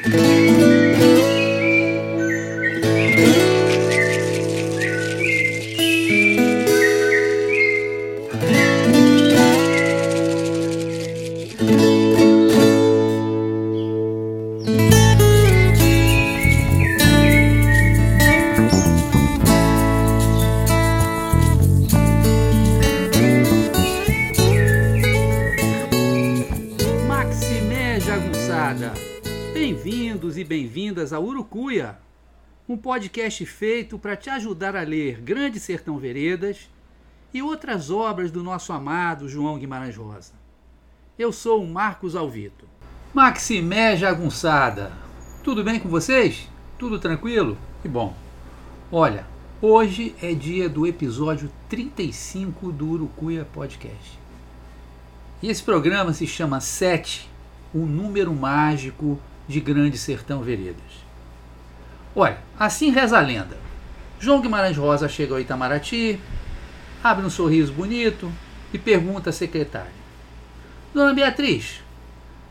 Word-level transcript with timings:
Bem-vindos 0.00 0.91
podcast 32.92 33.46
feito 33.46 33.98
para 33.98 34.14
te 34.14 34.28
ajudar 34.28 34.76
a 34.76 34.82
ler 34.82 35.18
Grande 35.22 35.58
Sertão 35.58 35.96
Veredas 35.96 36.68
e 37.32 37.40
outras 37.40 37.90
obras 37.90 38.30
do 38.30 38.42
nosso 38.42 38.70
amado 38.70 39.30
João 39.30 39.58
Guimarães 39.58 39.96
Rosa. 39.96 40.34
Eu 41.18 41.32
sou 41.32 41.64
o 41.64 41.66
Marcos 41.66 42.14
Alvito. 42.14 42.66
Maximé 43.14 43.96
Jagunçada, 43.96 44.92
tudo 45.42 45.64
bem 45.64 45.80
com 45.80 45.88
vocês? 45.88 46.50
Tudo 46.78 46.98
tranquilo? 46.98 47.56
Que 47.80 47.88
bom. 47.88 48.14
Olha, 48.90 49.26
hoje 49.62 50.14
é 50.20 50.34
dia 50.34 50.68
do 50.68 50.86
episódio 50.86 51.50
35 51.70 52.70
do 52.70 52.90
Urucuia 52.90 53.48
Podcast. 53.54 54.20
E 55.42 55.48
esse 55.48 55.62
programa 55.62 56.12
se 56.12 56.26
chama 56.26 56.60
Sete, 56.60 57.26
o 57.72 57.86
número 57.86 58.34
mágico 58.34 59.18
de 59.48 59.60
Grande 59.60 59.96
Sertão 59.96 60.42
Veredas. 60.42 61.11
Olha, 62.14 62.38
assim 62.58 62.90
reza 62.90 63.18
a 63.18 63.20
lenda. 63.20 63.56
João 64.20 64.40
Guimarães 64.40 64.76
Rosa 64.76 65.08
chega 65.08 65.34
ao 65.34 65.40
Itamaraty, 65.40 66.20
abre 67.02 67.24
um 67.24 67.30
sorriso 67.30 67.72
bonito 67.72 68.30
e 68.72 68.78
pergunta 68.78 69.30
à 69.30 69.32
secretária: 69.32 69.90
Dona 70.92 71.14
Beatriz, 71.14 71.82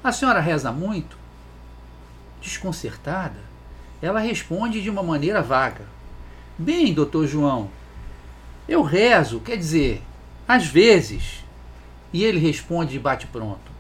a 0.03 0.11
senhora 0.11 0.39
reza 0.39 0.71
muito? 0.71 1.15
Desconcertada, 2.41 3.39
ela 4.01 4.19
responde 4.19 4.81
de 4.81 4.89
uma 4.89 5.03
maneira 5.03 5.41
vaga: 5.41 5.85
Bem, 6.57 6.93
doutor 6.93 7.27
João, 7.27 7.69
eu 8.67 8.81
rezo, 8.81 9.39
quer 9.39 9.57
dizer, 9.57 10.01
às 10.47 10.65
vezes. 10.65 11.43
E 12.13 12.25
ele 12.25 12.39
responde 12.39 12.91
de 12.91 12.99
bate-pronto: 12.99 13.71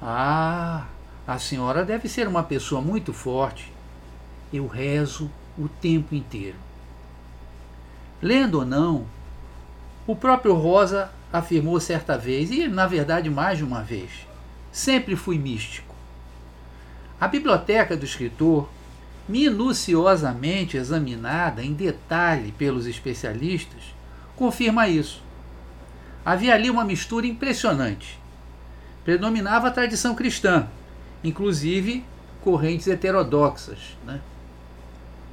Ah, 0.00 0.86
a 1.26 1.38
senhora 1.38 1.84
deve 1.84 2.08
ser 2.08 2.26
uma 2.26 2.42
pessoa 2.42 2.80
muito 2.80 3.12
forte. 3.12 3.77
Eu 4.52 4.66
rezo 4.66 5.30
o 5.58 5.68
tempo 5.68 6.14
inteiro. 6.14 6.56
Lendo 8.22 8.60
ou 8.60 8.64
não, 8.64 9.06
o 10.06 10.16
próprio 10.16 10.54
Rosa 10.54 11.10
afirmou 11.32 11.78
certa 11.78 12.16
vez, 12.16 12.50
e 12.50 12.66
na 12.66 12.86
verdade 12.86 13.28
mais 13.28 13.58
de 13.58 13.64
uma 13.64 13.82
vez: 13.82 14.10
sempre 14.72 15.14
fui 15.14 15.38
místico. 15.38 15.94
A 17.20 17.28
biblioteca 17.28 17.96
do 17.96 18.04
escritor, 18.04 18.68
minuciosamente 19.28 20.76
examinada 20.76 21.62
em 21.62 21.74
detalhe 21.74 22.52
pelos 22.52 22.86
especialistas, 22.86 23.82
confirma 24.36 24.88
isso. 24.88 25.22
Havia 26.24 26.54
ali 26.54 26.70
uma 26.70 26.84
mistura 26.84 27.26
impressionante. 27.26 28.18
Predominava 29.04 29.68
a 29.68 29.70
tradição 29.70 30.14
cristã, 30.14 30.68
inclusive 31.22 32.04
correntes 32.42 32.86
heterodoxas, 32.86 33.96
né? 34.04 34.20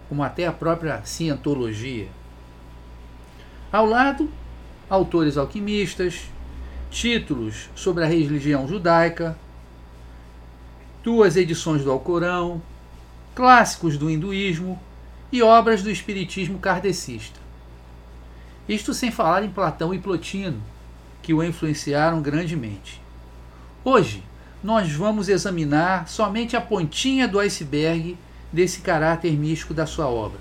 Como 0.08 0.24
até 0.24 0.46
a 0.46 0.52
própria 0.52 1.02
cientologia. 1.04 2.08
Ao 3.72 3.86
lado, 3.86 4.30
autores 4.90 5.38
alquimistas, 5.38 6.30
títulos 6.90 7.70
sobre 7.76 8.04
a 8.04 8.08
religião 8.08 8.68
judaica, 8.68 9.38
duas 11.04 11.36
edições 11.36 11.84
do 11.84 11.92
Alcorão, 11.92 12.62
clássicos 13.36 13.98
do 13.98 14.10
hinduísmo 14.10 14.80
e 15.32 15.42
obras 15.42 15.84
do 15.84 15.92
espiritismo 15.92 16.58
kardecista. 16.58 17.40
Isto 18.68 18.94
sem 18.94 19.12
falar 19.12 19.44
em 19.44 19.50
Platão 19.50 19.94
e 19.94 20.00
Plotino, 20.00 20.62
que 21.22 21.34
o 21.34 21.44
influenciaram 21.44 22.22
grandemente. 22.22 23.02
Hoje, 23.84 24.24
nós 24.64 24.92
vamos 24.92 25.30
examinar 25.30 26.08
somente 26.08 26.56
a 26.56 26.62
pontinha 26.62 27.28
do 27.28 27.40
iceberg 27.40 28.18
desse 28.52 28.82
caráter 28.82 29.34
místico 29.38 29.74
da 29.74 29.86
sua 29.86 30.08
obra. 30.08 30.40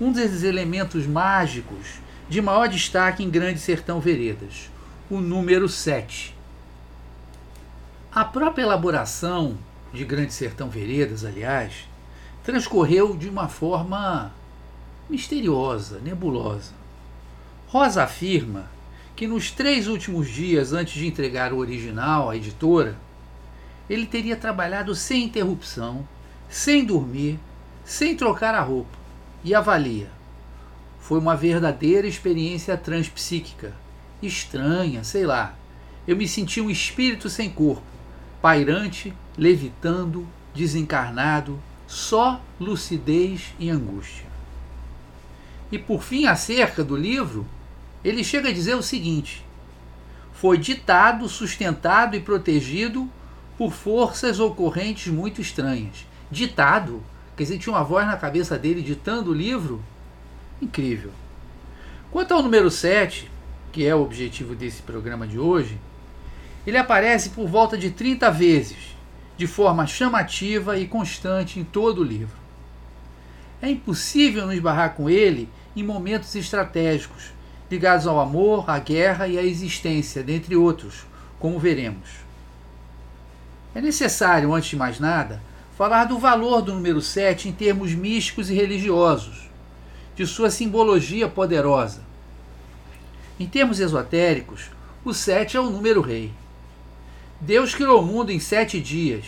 Um 0.00 0.12
dos 0.12 0.42
elementos 0.42 1.06
mágicos 1.06 2.00
de 2.28 2.40
maior 2.40 2.68
destaque 2.68 3.22
em 3.22 3.30
Grande 3.30 3.60
Sertão 3.60 4.00
Veredas, 4.00 4.70
o 5.10 5.20
número 5.20 5.68
7. 5.68 6.34
A 8.14 8.24
própria 8.24 8.62
elaboração 8.62 9.56
de 9.92 10.04
Grande 10.04 10.32
Sertão 10.32 10.68
Veredas, 10.68 11.24
aliás, 11.24 11.88
transcorreu 12.44 13.16
de 13.16 13.28
uma 13.28 13.48
forma 13.48 14.32
misteriosa, 15.08 15.98
nebulosa. 16.00 16.72
Rosa 17.68 18.02
afirma 18.02 18.70
que 19.14 19.26
nos 19.26 19.50
três 19.50 19.88
últimos 19.88 20.28
dias 20.28 20.72
antes 20.72 20.94
de 20.94 21.06
entregar 21.06 21.52
o 21.52 21.58
original 21.58 22.30
à 22.30 22.36
editora, 22.36 22.96
ele 23.88 24.06
teria 24.06 24.36
trabalhado 24.36 24.94
sem 24.94 25.24
interrupção, 25.24 26.06
sem 26.52 26.84
dormir, 26.84 27.40
sem 27.82 28.14
trocar 28.14 28.54
a 28.54 28.60
roupa, 28.60 28.98
e 29.42 29.54
avalia. 29.54 30.10
Foi 31.00 31.18
uma 31.18 31.34
verdadeira 31.34 32.06
experiência 32.06 32.76
transpsíquica. 32.76 33.74
Estranha, 34.22 35.02
sei 35.02 35.24
lá. 35.24 35.54
Eu 36.06 36.14
me 36.14 36.28
senti 36.28 36.60
um 36.60 36.68
espírito 36.68 37.30
sem 37.30 37.48
corpo, 37.48 37.82
pairante, 38.42 39.14
levitando, 39.36 40.28
desencarnado, 40.54 41.58
só 41.86 42.38
lucidez 42.60 43.54
e 43.58 43.70
angústia. 43.70 44.26
E 45.72 45.78
por 45.78 46.02
fim, 46.02 46.26
acerca 46.26 46.84
do 46.84 46.94
livro, 46.94 47.46
ele 48.04 48.22
chega 48.22 48.50
a 48.50 48.52
dizer 48.52 48.74
o 48.74 48.82
seguinte: 48.82 49.42
foi 50.34 50.58
ditado, 50.58 51.26
sustentado 51.30 52.14
e 52.14 52.20
protegido 52.20 53.10
por 53.56 53.72
forças 53.72 54.38
ou 54.38 54.54
correntes 54.54 55.10
muito 55.10 55.40
estranhas. 55.40 56.11
Ditado, 56.32 57.02
quer 57.36 57.42
dizer, 57.42 57.58
tinha 57.58 57.74
uma 57.74 57.84
voz 57.84 58.06
na 58.06 58.16
cabeça 58.16 58.58
dele 58.58 58.80
ditando 58.80 59.32
o 59.32 59.34
livro. 59.34 59.82
Incrível. 60.62 61.10
Quanto 62.10 62.32
ao 62.32 62.42
número 62.42 62.70
7, 62.70 63.30
que 63.70 63.86
é 63.86 63.94
o 63.94 64.00
objetivo 64.00 64.54
desse 64.54 64.80
programa 64.80 65.26
de 65.26 65.38
hoje, 65.38 65.78
ele 66.66 66.78
aparece 66.78 67.28
por 67.30 67.46
volta 67.46 67.76
de 67.76 67.90
30 67.90 68.30
vezes, 68.30 68.96
de 69.36 69.46
forma 69.46 69.86
chamativa 69.86 70.78
e 70.78 70.86
constante 70.86 71.60
em 71.60 71.64
todo 71.64 72.00
o 72.00 72.04
livro. 72.04 72.36
É 73.60 73.68
impossível 73.68 74.46
nos 74.46 74.58
barrar 74.58 74.94
com 74.94 75.10
ele 75.10 75.50
em 75.76 75.82
momentos 75.82 76.34
estratégicos, 76.34 77.24
ligados 77.70 78.06
ao 78.06 78.18
amor, 78.18 78.70
à 78.70 78.78
guerra 78.78 79.28
e 79.28 79.38
à 79.38 79.42
existência, 79.42 80.22
dentre 80.22 80.56
outros, 80.56 81.04
como 81.38 81.58
veremos. 81.58 82.08
É 83.74 83.82
necessário, 83.82 84.54
antes 84.54 84.70
de 84.70 84.76
mais 84.76 84.98
nada, 84.98 85.42
falar 85.82 86.04
do 86.04 86.16
valor 86.16 86.62
do 86.62 86.74
número 86.74 87.02
7 87.02 87.48
em 87.48 87.52
termos 87.52 87.92
místicos 87.92 88.48
e 88.48 88.54
religiosos, 88.54 89.50
de 90.14 90.24
sua 90.24 90.48
simbologia 90.48 91.28
poderosa. 91.28 92.02
Em 93.36 93.48
termos 93.48 93.80
esotéricos, 93.80 94.70
o 95.04 95.12
7 95.12 95.56
é 95.56 95.60
o 95.60 95.70
número 95.70 96.00
rei. 96.00 96.32
Deus 97.40 97.74
criou 97.74 98.00
o 98.00 98.06
mundo 98.06 98.30
em 98.30 98.38
sete 98.38 98.80
dias, 98.80 99.24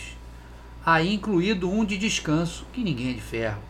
aí 0.85 1.13
incluído 1.13 1.69
um 1.69 1.83
de 1.83 1.97
descanso, 1.97 2.65
que 2.71 2.81
ninguém 2.81 3.09
é 3.09 3.13
de 3.15 3.21
ferro. 3.21 3.61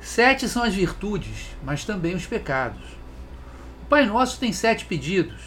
Sete 0.00 0.48
são 0.48 0.62
as 0.62 0.72
virtudes, 0.72 1.48
mas 1.64 1.84
também 1.84 2.14
os 2.14 2.24
pecados. 2.24 2.84
O 3.82 3.86
Pai 3.86 4.06
Nosso 4.06 4.38
tem 4.38 4.52
sete 4.52 4.84
pedidos, 4.84 5.42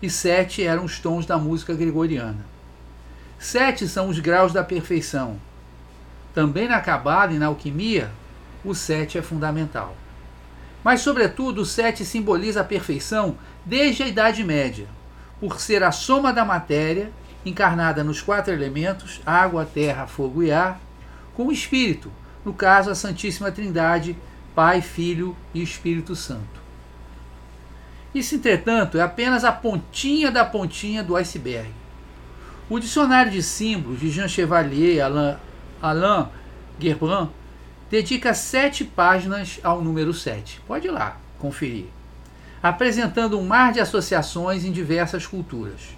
e 0.00 0.08
sete 0.08 0.62
eram 0.62 0.86
os 0.86 0.98
tons 0.98 1.26
da 1.26 1.36
música 1.36 1.74
gregoriana. 1.74 2.53
Sete 3.44 3.86
são 3.86 4.08
os 4.08 4.18
graus 4.20 4.54
da 4.54 4.64
perfeição. 4.64 5.36
Também 6.32 6.66
na 6.66 6.80
Cabala 6.80 7.30
e 7.30 7.38
na 7.38 7.44
alquimia, 7.44 8.10
o 8.64 8.74
sete 8.74 9.18
é 9.18 9.22
fundamental. 9.22 9.94
Mas, 10.82 11.02
sobretudo, 11.02 11.60
o 11.60 11.66
sete 11.66 12.06
simboliza 12.06 12.62
a 12.62 12.64
perfeição 12.64 13.36
desde 13.62 14.02
a 14.02 14.08
Idade 14.08 14.42
Média, 14.42 14.86
por 15.38 15.60
ser 15.60 15.82
a 15.82 15.92
soma 15.92 16.32
da 16.32 16.42
matéria, 16.42 17.12
encarnada 17.44 18.02
nos 18.02 18.22
quatro 18.22 18.50
elementos 18.50 19.20
água, 19.26 19.66
terra, 19.66 20.06
fogo 20.06 20.42
e 20.42 20.50
ar, 20.50 20.80
com 21.34 21.48
o 21.48 21.52
Espírito, 21.52 22.10
no 22.46 22.54
caso 22.54 22.88
a 22.88 22.94
Santíssima 22.94 23.52
Trindade, 23.52 24.16
Pai, 24.54 24.80
Filho 24.80 25.36
e 25.52 25.62
Espírito 25.62 26.16
Santo. 26.16 26.62
Isso, 28.14 28.36
entretanto, 28.36 28.96
é 28.96 29.02
apenas 29.02 29.44
a 29.44 29.52
pontinha 29.52 30.30
da 30.30 30.46
pontinha 30.46 31.04
do 31.04 31.14
iceberg. 31.14 31.83
O 32.68 32.78
dicionário 32.78 33.30
de 33.30 33.42
símbolos 33.42 34.00
de 34.00 34.08
Jean 34.10 34.26
Chevalier 34.26 35.04
Alain 35.04 35.36
Alain 35.82 36.28
dedica 37.90 38.32
sete 38.32 38.84
páginas 38.84 39.60
ao 39.62 39.82
número 39.82 40.14
7. 40.14 40.62
Pode 40.66 40.86
ir 40.86 40.90
lá 40.90 41.18
conferir. 41.38 41.88
Apresentando 42.62 43.38
um 43.38 43.46
mar 43.46 43.70
de 43.70 43.80
associações 43.80 44.64
em 44.64 44.72
diversas 44.72 45.26
culturas. 45.26 45.94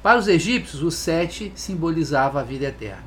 Para 0.00 0.16
os 0.16 0.28
egípcios, 0.28 0.80
o 0.80 0.92
sete 0.92 1.52
simbolizava 1.56 2.40
a 2.40 2.44
vida 2.44 2.66
eterna. 2.66 3.02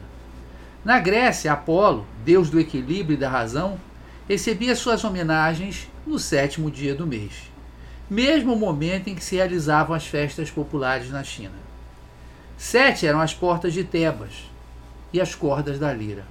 Na 0.83 0.99
Grécia, 0.99 1.53
Apolo, 1.53 2.05
deus 2.25 2.49
do 2.49 2.59
equilíbrio 2.59 3.15
e 3.15 3.19
da 3.19 3.29
razão, 3.29 3.79
recebia 4.27 4.75
suas 4.75 5.05
homenagens 5.05 5.87
no 6.05 6.19
sétimo 6.19 6.69
dia 6.69 6.93
do 6.93 7.07
mês, 7.07 7.49
mesmo 8.09 8.57
momento 8.57 9.07
em 9.07 9.15
que 9.15 9.23
se 9.23 9.37
realizavam 9.37 9.95
as 9.95 10.05
festas 10.05 10.51
populares 10.51 11.09
na 11.09 11.23
China. 11.23 11.66
Sete 12.57 13.05
eram 13.05 13.21
as 13.21 13.33
portas 13.33 13.73
de 13.73 13.83
Tebas 13.83 14.49
e 15.13 15.21
as 15.21 15.35
cordas 15.35 15.77
da 15.77 15.93
lira. 15.93 16.25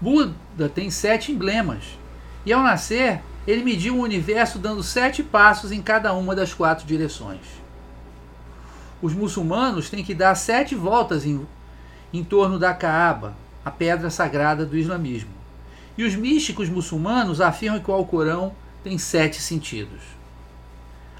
Buda 0.00 0.68
tem 0.68 0.90
sete 0.90 1.32
emblemas, 1.32 1.98
e 2.44 2.52
ao 2.52 2.62
nascer, 2.62 3.20
ele 3.46 3.64
mediu 3.64 3.96
o 3.96 4.02
universo 4.02 4.58
dando 4.58 4.82
sete 4.82 5.22
passos 5.22 5.72
em 5.72 5.82
cada 5.82 6.12
uma 6.12 6.34
das 6.34 6.54
quatro 6.54 6.86
direções. 6.86 7.40
Os 9.02 9.14
muçulmanos 9.14 9.90
têm 9.90 10.04
que 10.04 10.14
dar 10.14 10.34
sete 10.34 10.74
voltas 10.74 11.26
em, 11.26 11.46
em 12.12 12.22
torno 12.22 12.58
da 12.58 12.72
Kaaba, 12.74 13.34
a 13.64 13.70
pedra 13.70 14.10
sagrada 14.10 14.64
do 14.64 14.76
islamismo. 14.76 15.30
E 15.98 16.04
os 16.04 16.14
místicos 16.14 16.68
muçulmanos 16.68 17.40
afirmam 17.40 17.80
que 17.80 17.90
o 17.90 17.94
Alcorão 17.94 18.52
tem 18.84 18.98
sete 18.98 19.40
sentidos. 19.40 20.15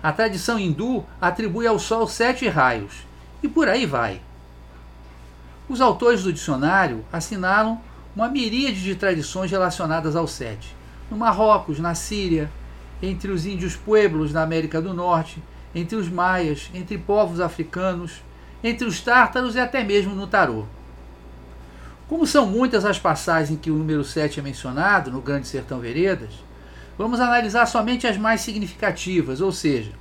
A 0.06 0.12
tradição 0.12 0.56
hindu 0.56 1.04
atribui 1.20 1.66
ao 1.66 1.80
sol 1.80 2.06
sete 2.06 2.46
raios, 2.48 3.04
e 3.42 3.48
por 3.48 3.68
aí 3.68 3.84
vai. 3.84 4.20
Os 5.68 5.80
autores 5.80 6.22
do 6.22 6.32
dicionário 6.32 7.04
assinalam 7.12 7.80
uma 8.14 8.28
miríade 8.28 8.80
de 8.80 8.94
tradições 8.94 9.50
relacionadas 9.50 10.14
ao 10.14 10.28
sete. 10.28 10.76
No 11.10 11.16
Marrocos, 11.16 11.80
na 11.80 11.96
Síria, 11.96 12.48
entre 13.02 13.32
os 13.32 13.46
índios 13.46 13.74
pueblos 13.74 14.32
na 14.32 14.44
América 14.44 14.80
do 14.80 14.94
Norte, 14.94 15.42
entre 15.74 15.96
os 15.96 16.08
maias, 16.08 16.70
entre 16.72 16.96
povos 16.96 17.40
africanos, 17.40 18.22
entre 18.62 18.86
os 18.86 19.00
tártaros 19.00 19.56
e 19.56 19.58
até 19.58 19.82
mesmo 19.82 20.14
no 20.14 20.28
tarô. 20.28 20.66
Como 22.08 22.24
são 22.28 22.46
muitas 22.46 22.84
as 22.84 22.96
passagens 22.96 23.50
em 23.50 23.56
que 23.56 23.72
o 23.72 23.76
número 23.76 24.04
7 24.04 24.38
é 24.38 24.42
mencionado 24.44 25.10
no 25.10 25.20
Grande 25.20 25.48
Sertão 25.48 25.80
Veredas, 25.80 26.30
vamos 26.98 27.20
analisar 27.20 27.66
somente 27.66 28.06
as 28.06 28.16
mais 28.16 28.40
significativas, 28.40 29.40
ou 29.40 29.52
seja, 29.52 29.92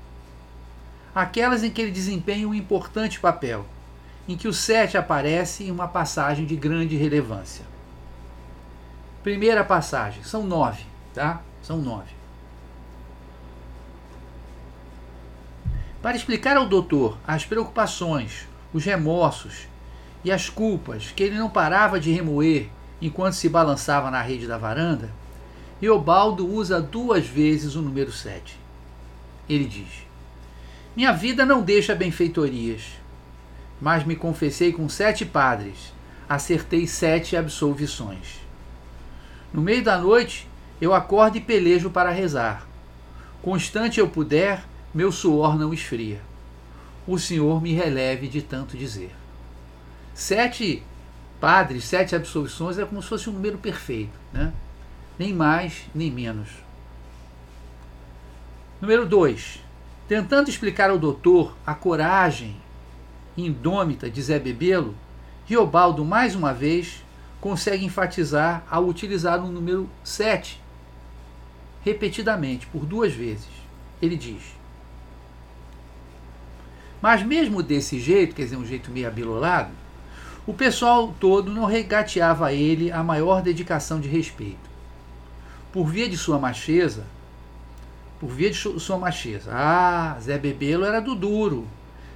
aquelas 1.13 1.63
em 1.63 1.69
que 1.69 1.81
ele 1.81 1.92
desempenha 1.92 2.47
um 2.47 2.53
importante 2.53 3.19
papel, 3.19 3.65
em 4.27 4.36
que 4.36 4.47
o 4.47 4.53
7 4.53 4.97
aparece 4.97 5.65
em 5.65 5.71
uma 5.71 5.88
passagem 5.88 6.45
de 6.45 6.56
grande 6.56 6.95
relevância. 6.95 7.65
Primeira 9.24 9.63
passagem, 9.63 10.24
são 10.24 10.44
nove, 10.44 10.83
tá? 11.13 11.42
São 11.62 11.77
nove. 11.77 12.13
Para 16.01 16.15
explicar 16.15 16.56
ao 16.56 16.68
doutor 16.68 17.18
as 17.25 17.45
preocupações, 17.45 18.47
os 18.71 18.86
remorsos 18.86 19.68
e 20.24 20.31
as 20.31 20.50
culpas 20.50 21.12
que 21.15 21.24
ele 21.24 21.38
não 21.38 21.50
parava 21.50 22.00
de 22.00 22.12
remoer 22.12 22.69
enquanto 23.01 23.33
se 23.33 23.50
balançava 23.50 24.12
na 24.12 24.21
rede 24.21 24.45
da 24.45 24.57
varanda, 24.57 25.09
Eobaldo 25.81 26.48
usa 26.48 26.81
duas 26.81 27.27
vezes 27.27 27.75
o 27.75 27.81
número 27.81 28.12
7. 28.12 28.57
Ele 29.48 29.66
diz: 29.66 30.06
Minha 30.95 31.12
vida 31.12 31.45
não 31.45 31.62
deixa 31.62 31.94
benfeitorias, 31.94 32.83
mas 33.81 34.06
me 34.06 34.16
confessei 34.16 34.72
com 34.72 34.88
sete 34.88 35.25
padres, 35.25 35.94
acertei 36.30 36.88
sete 36.88 37.36
absolvições. 37.36 38.39
No 39.54 39.62
meio 39.62 39.83
da 39.83 39.98
noite, 39.98 40.48
eu 40.80 40.94
acordo 40.94 41.38
e 41.38 41.42
pelejo 41.42 41.89
para 41.89 42.10
rezar. 42.10 42.66
Constante 43.42 44.00
eu 44.00 44.07
puder, 44.07 44.63
meu 44.94 45.12
suor 45.12 45.57
não 45.57 45.74
esfria. 45.74 46.21
O 47.06 47.19
Senhor 47.19 47.62
me 47.62 47.74
releve 47.74 48.28
de 48.28 48.42
tanto 48.42 48.78
dizer. 48.78 49.13
Sete 50.13 50.81
padres, 51.39 51.83
sete 51.83 52.16
absolvições 52.16 52.80
é 52.80 52.86
como 52.86 53.01
se 53.01 53.10
fosse 53.10 53.30
um 53.30 53.33
número 53.33 53.57
perfeito, 53.57 54.18
né? 54.31 54.54
Nem 55.17 55.33
mais 55.33 55.85
nem 55.94 56.12
menos. 56.12 56.50
Número 58.81 59.06
2. 59.06 59.63
Tentando 60.07 60.50
explicar 60.50 60.89
ao 60.89 61.00
doutor 61.00 61.56
a 61.65 61.73
coragem 61.73 62.56
indômita 63.38 64.09
de 64.09 64.21
Zé 64.21 64.38
Bebelo, 64.39 64.95
Riobaldo, 65.45 66.03
mais 66.03 66.35
uma 66.35 66.53
vez, 66.53 67.03
consegue 67.39 67.85
enfatizar 67.85 68.63
ao 68.69 68.85
utilizar 68.85 69.44
o 69.44 69.51
número 69.51 69.89
7 70.03 70.62
repetidamente, 71.83 72.65
por 72.65 72.85
duas 72.85 73.13
vezes. 73.13 73.47
Ele 74.01 74.18
diz: 74.18 74.41
Mas 77.01 77.23
mesmo 77.23 77.61
desse 77.61 78.00
jeito, 78.00 78.35
quer 78.35 78.44
dizer, 78.44 78.57
um 78.57 78.65
jeito 78.65 78.89
meio 78.89 79.07
abilolado, 79.07 79.71
o 80.47 80.53
pessoal 80.53 81.13
todo 81.19 81.51
não 81.51 81.65
regateava 81.65 82.47
a 82.47 82.53
ele 82.53 82.91
a 82.91 83.03
maior 83.03 83.41
dedicação 83.41 84.00
de 84.00 84.09
respeito. 84.09 84.75
Por 85.75 85.86
via 85.86 86.07
de 86.07 86.18
sua 86.18 86.39
macheza, 86.39 87.04
por 88.19 88.30
via 88.30 88.50
de 88.50 88.56
sua 88.56 88.98
macheza, 88.98 89.51
ah, 89.54 90.18
Zé 90.22 90.38
Bebelo 90.38 90.86
era 90.86 91.01
do 91.01 91.13
duro, 91.13 91.68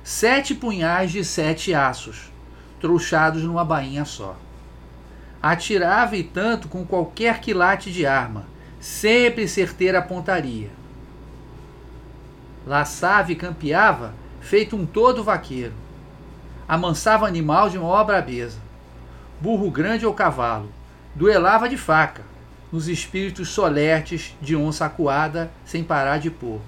sete 0.04 0.56
punhais 0.56 1.12
de 1.12 1.26
sete 1.26 1.74
aços, 1.74 2.32
trouxados 2.80 3.44
numa 3.44 3.66
bainha 3.66 4.06
só. 4.06 4.38
Atirava 5.42 6.16
e 6.16 6.24
tanto 6.24 6.70
com 6.70 6.86
qualquer 6.86 7.42
quilate 7.42 7.92
de 7.92 8.06
arma, 8.06 8.46
sempre 8.80 9.46
certeira 9.48 10.00
a 10.00 10.02
pontaria. 10.02 10.70
Laçava 12.66 13.34
e 13.34 13.36
campeava, 13.36 14.14
feito 14.40 14.78
um 14.78 14.86
todo 14.86 15.24
vaqueiro 15.24 15.74
amansava 16.70 17.26
animal 17.26 17.68
de 17.68 17.80
maior 17.80 18.04
brabeza. 18.04 18.60
Burro 19.42 19.72
grande 19.72 20.06
ou 20.06 20.14
cavalo, 20.14 20.70
duelava 21.16 21.68
de 21.68 21.76
faca, 21.76 22.22
nos 22.72 22.88
espíritos 22.88 23.50
solertes 23.50 24.36
de 24.42 24.56
onça 24.56 24.86
acuada 24.86 25.52
sem 25.66 25.84
parar 25.84 26.20
de 26.20 26.30
pôr. 26.30 26.60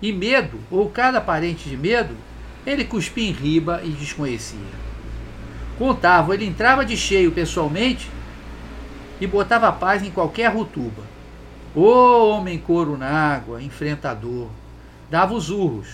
E 0.00 0.12
medo, 0.12 0.58
ou 0.70 0.88
cada 0.88 1.20
parente 1.20 1.68
de 1.68 1.76
medo, 1.76 2.14
ele 2.66 2.84
cuspia 2.84 3.28
em 3.28 3.32
riba 3.32 3.80
e 3.82 3.90
desconhecia. 3.90 4.58
Contava, 5.78 6.34
ele 6.34 6.46
entrava 6.46 6.84
de 6.84 6.96
cheio 6.96 7.32
pessoalmente 7.32 8.08
e 9.20 9.26
botava 9.26 9.72
paz 9.72 10.02
em 10.02 10.10
qualquer 10.10 10.52
rutuba. 10.52 11.02
Ô 11.74 12.28
homem 12.28 12.58
couro 12.58 12.96
na 12.96 13.08
água, 13.08 13.62
enfrentador, 13.62 14.48
dava 15.10 15.34
os 15.34 15.50
urros, 15.50 15.88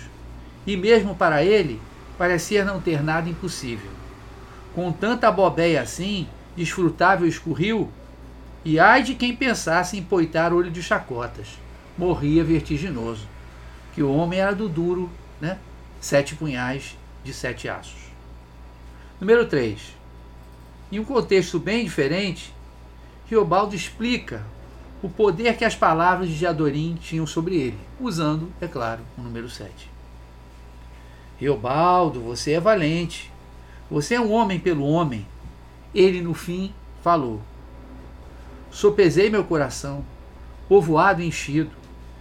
e 0.67 0.77
mesmo 0.77 1.15
para 1.15 1.45
ele 1.45 1.81
parecia 2.19 2.65
não 2.65 2.81
ter 2.81 3.03
nada 3.03 3.29
impossível. 3.29 3.91
Com 4.75 4.93
tanta 4.93 5.31
bobeia 5.31 5.81
assim, 5.81 6.27
desfrutável 6.57 7.27
escorriu, 7.27 7.91
e 8.65 8.79
ai 8.79 9.03
de 9.03 9.15
quem 9.15 9.35
pensasse 9.35 9.97
em 9.97 10.03
poitar 10.03 10.53
olho 10.53 10.71
de 10.71 10.83
chacotas. 10.83 11.49
Morria 11.97 12.45
vertiginoso, 12.45 13.27
que 13.95 14.03
o 14.03 14.13
homem 14.13 14.39
era 14.39 14.55
do 14.55 14.69
duro, 14.69 15.11
né? 15.41 15.59
Sete 16.01 16.35
punhais 16.35 16.97
de 17.25 17.33
sete 17.33 17.69
aços. 17.69 18.09
Número 19.21 19.47
3. 19.47 19.81
Em 20.93 20.99
um 20.99 21.05
contexto 21.05 21.59
bem 21.59 21.85
diferente, 21.85 22.55
Riobaldo 23.29 23.75
explica 23.75 24.45
o 25.03 25.09
poder 25.09 25.57
que 25.57 25.65
as 25.65 25.75
palavras 25.75 26.29
de 26.29 26.37
Jadorim 26.37 26.97
tinham 27.01 27.27
sobre 27.27 27.57
ele, 27.57 27.79
usando, 28.01 28.53
é 28.61 28.67
claro, 28.67 29.03
o 29.17 29.23
número 29.23 29.49
7. 29.49 29.71
Riobaldo, 31.39 32.21
você 32.21 32.53
é 32.53 32.61
valente. 32.61 33.31
Você 33.91 34.15
é 34.17 34.21
um 34.21 34.33
homem 34.33 34.59
pelo 34.59 34.85
homem. 34.85 35.25
Ele, 35.95 36.21
no 36.21 36.35
fim, 36.35 36.75
falou: 37.03 37.41
Sopesei 38.71 39.31
meu 39.31 39.45
coração, 39.45 40.05
povoado 40.69 41.23
e 41.23 41.27
enchido. 41.27 41.71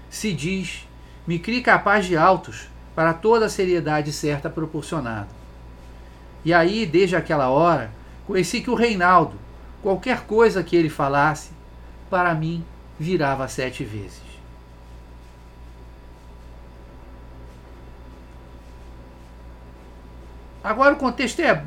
Se 0.09 0.33
diz, 0.33 0.87
me 1.25 1.37
crie 1.37 1.61
capaz 1.61 2.05
de 2.05 2.15
altos 2.15 2.69
para 2.95 3.13
toda 3.13 3.45
a 3.45 3.49
seriedade 3.49 4.11
certa 4.11 4.49
proporcionada. 4.49 5.27
E 6.43 6.53
aí, 6.53 6.85
desde 6.85 7.15
aquela 7.15 7.49
hora, 7.49 7.91
conheci 8.25 8.61
que 8.61 8.69
o 8.69 8.75
Reinaldo, 8.75 9.35
qualquer 9.83 10.21
coisa 10.21 10.63
que 10.63 10.75
ele 10.75 10.89
falasse, 10.89 11.51
para 12.09 12.33
mim 12.33 12.63
virava 12.97 13.47
sete 13.47 13.83
vezes. 13.83 14.21
Agora 20.63 20.95
o 20.95 20.97
contexto 20.97 21.39
é 21.41 21.63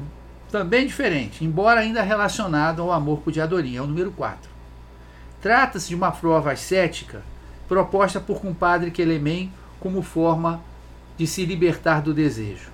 também 0.50 0.86
diferente, 0.86 1.44
embora 1.44 1.80
ainda 1.80 2.02
relacionado 2.02 2.82
ao 2.82 2.92
amor 2.92 3.20
por 3.20 3.32
Diadorim, 3.32 3.76
é 3.76 3.80
o 3.80 3.86
número 3.86 4.10
4. 4.10 4.50
Trata-se 5.40 5.88
de 5.88 5.94
uma 5.94 6.10
prova 6.12 6.52
ascética 6.52 7.22
proposta 7.68 8.20
por 8.20 8.40
compadre 8.40 8.90
Quelemem 8.90 9.52
como 9.78 10.02
forma 10.02 10.62
de 11.16 11.26
se 11.26 11.44
libertar 11.44 12.02
do 12.02 12.12
desejo. 12.12 12.70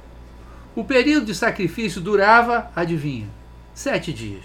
O 0.74 0.84
período 0.84 1.26
de 1.26 1.34
sacrifício 1.34 2.00
durava, 2.00 2.70
adivinha, 2.74 3.28
Sete 3.74 4.10
dias. 4.10 4.44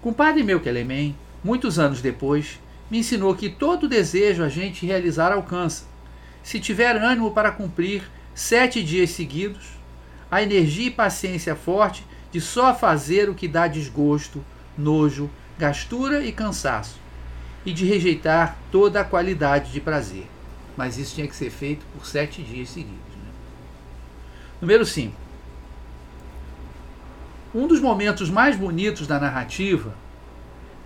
Compadre 0.00 0.44
meu 0.44 0.60
Kelemem, 0.60 1.16
muitos 1.42 1.76
anos 1.76 2.00
depois, 2.00 2.60
me 2.88 2.98
ensinou 2.98 3.34
que 3.34 3.50
todo 3.50 3.88
desejo 3.88 4.44
a 4.44 4.48
gente 4.48 4.86
realizar 4.86 5.32
alcança, 5.32 5.86
se 6.40 6.60
tiver 6.60 6.94
ânimo 6.94 7.32
para 7.32 7.50
cumprir 7.50 8.08
sete 8.32 8.84
dias 8.84 9.10
seguidos, 9.10 9.64
a 10.30 10.40
energia 10.40 10.86
e 10.86 10.90
paciência 10.92 11.56
forte 11.56 12.06
de 12.30 12.40
só 12.40 12.72
fazer 12.72 13.28
o 13.28 13.34
que 13.34 13.48
dá 13.48 13.66
desgosto, 13.66 14.44
nojo, 14.78 15.28
gastura 15.58 16.24
e 16.24 16.32
cansaço, 16.32 16.98
e 17.64 17.72
de 17.72 17.84
rejeitar 17.84 18.56
toda 18.70 19.00
a 19.00 19.04
qualidade 19.04 19.72
de 19.72 19.80
prazer. 19.80 20.26
Mas 20.76 20.98
isso 20.98 21.14
tinha 21.14 21.26
que 21.26 21.34
ser 21.34 21.50
feito 21.50 21.84
por 21.94 22.06
sete 22.06 22.42
dias 22.42 22.68
seguidos. 22.68 22.96
Né? 22.96 23.30
Número 24.60 24.84
5. 24.84 25.14
Um 27.54 27.66
dos 27.66 27.80
momentos 27.80 28.28
mais 28.28 28.56
bonitos 28.56 29.06
da 29.06 29.18
narrativa 29.18 29.94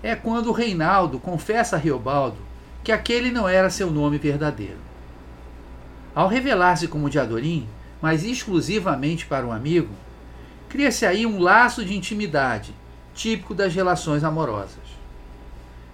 é 0.03 0.15
quando 0.15 0.53
Reinaldo 0.53 1.19
confessa 1.19 1.77
a 1.77 1.79
Riobaldo 1.79 2.39
que 2.83 2.93
aquele 2.93 3.31
não 3.31 3.49
era 3.49 3.69
seu 3.69 3.91
nome 3.91 4.19
verdadeiro. 4.19 4.79
Ao 6.15 6.29
revelar-se 6.29 6.89
como 6.89 7.11
Diadorim, 7.11 7.69
mas 8.01 8.25
exclusivamente 8.25 9.27
para 9.27 9.47
um 9.47 9.53
amigo, 9.53 9.93
cria-se 10.69 11.05
aí 11.05 11.27
um 11.27 11.39
laço 11.39 11.85
de 11.85 11.95
intimidade, 11.95 12.75
típico 13.15 13.55
das 13.55 13.75
relações 13.75 14.25
amorosas. 14.25 14.79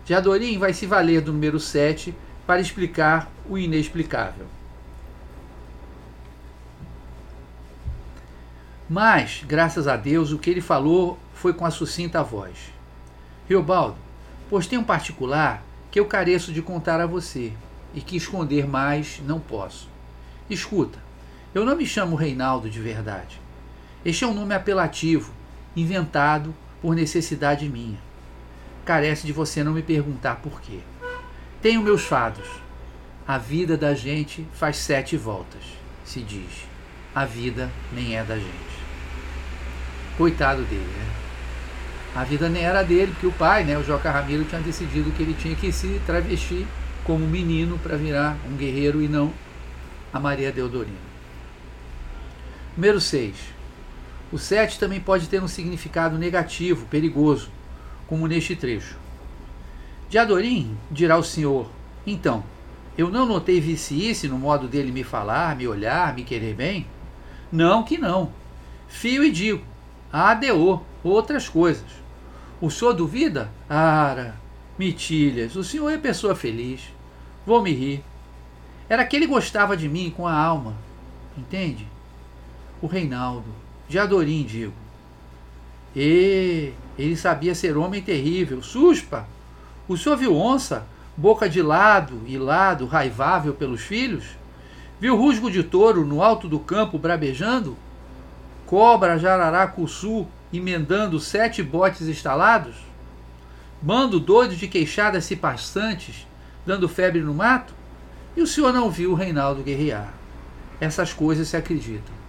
Diadorim 0.04 0.58
vai 0.58 0.72
se 0.72 0.86
valer 0.86 1.20
do 1.20 1.32
número 1.32 1.58
7 1.58 2.14
para 2.46 2.60
explicar 2.60 3.30
o 3.48 3.58
inexplicável. 3.58 4.46
Mas, 8.88 9.42
graças 9.44 9.88
a 9.88 9.96
Deus, 9.96 10.30
o 10.30 10.38
que 10.38 10.48
ele 10.48 10.60
falou 10.60 11.18
foi 11.34 11.52
com 11.52 11.66
a 11.66 11.72
sucinta 11.72 12.22
voz. 12.22 12.56
Riobaldo, 13.48 13.96
pois 14.48 14.66
tem 14.68 14.78
um 14.78 14.84
particular 14.84 15.64
que 15.90 15.98
eu 15.98 16.06
careço 16.06 16.52
de 16.52 16.62
contar 16.62 17.00
a 17.00 17.06
você 17.06 17.52
e 17.92 18.00
que 18.00 18.16
esconder 18.16 18.68
mais 18.68 19.20
não 19.24 19.40
posso. 19.40 19.88
Escuta, 20.48 21.00
eu 21.52 21.64
não 21.64 21.74
me 21.74 21.84
chamo 21.84 22.14
Reinaldo 22.14 22.70
de 22.70 22.80
verdade. 22.80 23.40
Este 24.04 24.22
é 24.22 24.26
um 24.26 24.34
nome 24.34 24.54
apelativo, 24.54 25.32
inventado 25.74 26.54
por 26.80 26.94
necessidade 26.94 27.68
minha. 27.68 27.98
Carece 28.84 29.26
de 29.26 29.32
você 29.32 29.64
não 29.64 29.72
me 29.72 29.82
perguntar 29.82 30.36
por 30.36 30.60
quê. 30.60 30.80
Tenho 31.60 31.82
meus 31.82 32.02
fados. 32.02 32.46
A 33.26 33.38
vida 33.38 33.76
da 33.76 33.94
gente 33.94 34.46
faz 34.52 34.76
sete 34.76 35.16
voltas, 35.16 35.62
se 36.04 36.20
diz. 36.20 36.66
A 37.14 37.24
vida 37.24 37.70
nem 37.92 38.16
é 38.16 38.22
da 38.22 38.36
gente. 38.36 38.76
Coitado 40.16 40.62
dele, 40.62 40.84
né? 40.84 41.06
A 42.14 42.24
vida 42.24 42.48
nem 42.48 42.62
era 42.62 42.82
dele, 42.82 43.12
porque 43.12 43.26
o 43.26 43.32
pai, 43.32 43.64
né, 43.64 43.76
o 43.76 43.84
Joca 43.84 44.10
Ramiro, 44.10 44.44
tinha 44.44 44.60
decidido 44.60 45.10
que 45.10 45.22
ele 45.22 45.34
tinha 45.34 45.54
que 45.54 45.70
se 45.72 46.00
travestir 46.06 46.66
como 47.04 47.26
menino 47.26 47.78
para 47.78 47.96
virar 47.96 48.36
um 48.48 48.56
guerreiro 48.56 49.02
e 49.02 49.08
não 49.08 49.32
a 50.12 50.18
Maria 50.18 50.50
Deodorina. 50.50 50.96
Número 52.76 53.00
6. 53.00 53.34
O 54.32 54.38
7 54.38 54.78
também 54.78 55.00
pode 55.00 55.28
ter 55.28 55.42
um 55.42 55.48
significado 55.48 56.18
negativo, 56.18 56.86
perigoso, 56.86 57.50
como 58.08 58.26
neste 58.26 58.56
trecho. 58.56 58.96
De 60.08 60.18
Adorim, 60.18 60.76
dirá 60.90 61.16
o 61.16 61.22
senhor, 61.22 61.70
então, 62.06 62.42
eu 62.96 63.10
não 63.10 63.26
notei 63.26 63.60
viciice 63.60 64.26
no 64.26 64.38
modo 64.38 64.66
dele 64.66 64.90
me 64.90 65.04
falar, 65.04 65.54
me 65.56 65.68
olhar, 65.68 66.14
me 66.14 66.24
querer 66.24 66.54
bem? 66.54 66.86
Não 67.52 67.82
que 67.82 67.98
não. 67.98 68.32
Fio 68.88 69.22
e 69.22 69.30
digo, 69.30 69.62
a 70.12 70.30
ADO, 70.30 70.82
outras 71.04 71.48
coisas. 71.48 71.90
O 72.60 72.70
senhor 72.70 72.94
duvida? 72.94 73.50
Ara, 73.68 74.34
mitilhas, 74.78 75.56
o 75.56 75.62
senhor 75.62 75.90
é 75.90 75.98
pessoa 75.98 76.34
feliz. 76.34 76.80
Vou 77.44 77.62
me 77.62 77.72
rir. 77.72 78.04
Era 78.88 79.04
que 79.04 79.14
ele 79.14 79.26
gostava 79.26 79.76
de 79.76 79.88
mim 79.88 80.12
com 80.16 80.26
a 80.26 80.34
alma, 80.34 80.74
entende? 81.36 81.86
O 82.80 82.86
Reinaldo, 82.86 83.65
de 83.88 83.98
Adorim, 83.98 84.42
digo. 84.44 84.72
E 85.94 86.72
ele 86.98 87.16
sabia 87.16 87.54
ser 87.54 87.76
homem 87.76 88.02
terrível. 88.02 88.62
Suspa! 88.62 89.26
O 89.88 89.96
senhor 89.96 90.16
viu 90.16 90.36
onça, 90.36 90.84
boca 91.16 91.48
de 91.48 91.62
lado 91.62 92.20
e 92.26 92.36
lado, 92.36 92.86
raivável 92.86 93.54
pelos 93.54 93.80
filhos? 93.80 94.24
Viu 95.00 95.16
rusgo 95.16 95.50
de 95.50 95.62
touro 95.62 96.04
no 96.04 96.22
alto 96.22 96.48
do 96.48 96.58
campo 96.58 96.98
bravejando? 96.98 97.76
Cobra, 98.66 99.18
jarará, 99.18 99.66
cussu, 99.66 100.26
emendando 100.52 101.20
sete 101.20 101.62
botes 101.62 102.08
instalados? 102.08 102.74
Bando 103.80 104.18
doido 104.18 104.56
de 104.56 104.66
queixadas 104.66 105.24
se 105.24 105.36
passantes, 105.36 106.26
dando 106.66 106.88
febre 106.88 107.20
no 107.20 107.32
mato? 107.32 107.74
E 108.36 108.42
o 108.42 108.46
senhor 108.46 108.72
não 108.72 108.90
viu 108.90 109.12
o 109.12 109.14
Reinaldo 109.14 109.62
guerrear. 109.62 110.12
Essas 110.80 111.12
coisas 111.12 111.48
se 111.48 111.56
acreditam. 111.56 112.25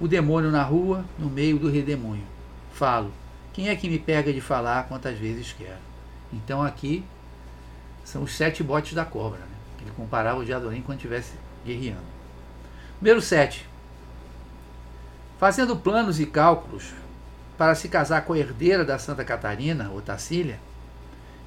O 0.00 0.06
demônio 0.06 0.50
na 0.50 0.62
rua, 0.62 1.04
no 1.18 1.28
meio 1.28 1.58
do 1.58 1.70
redemoinho. 1.70 2.26
Falo. 2.72 3.12
Quem 3.52 3.68
é 3.70 3.76
que 3.76 3.88
me 3.88 3.98
pega 3.98 4.32
de 4.32 4.40
falar 4.40 4.86
quantas 4.86 5.18
vezes 5.18 5.54
quero? 5.56 5.78
Então 6.30 6.62
aqui 6.62 7.02
são 8.04 8.22
os 8.22 8.36
sete 8.36 8.62
botes 8.62 8.92
da 8.92 9.04
cobra. 9.04 9.38
Né? 9.40 9.56
Ele 9.80 9.90
comparava 9.96 10.40
o 10.40 10.44
de 10.44 10.52
Adorim 10.52 10.82
quando 10.82 10.98
estivesse 10.98 11.32
guerreando. 11.64 12.04
Número 13.00 13.20
7. 13.20 13.66
Fazendo 15.38 15.76
planos 15.76 16.20
e 16.20 16.26
cálculos 16.26 16.92
para 17.56 17.74
se 17.74 17.88
casar 17.88 18.24
com 18.24 18.34
a 18.34 18.38
herdeira 18.38 18.84
da 18.84 18.98
Santa 18.98 19.24
Catarina, 19.24 19.90
Otacília, 19.90 20.60